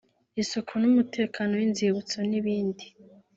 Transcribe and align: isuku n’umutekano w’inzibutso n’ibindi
isuku 0.41 0.73
n’umutekano 0.81 1.51
w’inzibutso 1.59 2.17
n’ibindi 2.29 2.85